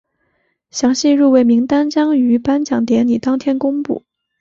[0.71, 4.03] 详细入围名单将于颁奖典礼当天公布。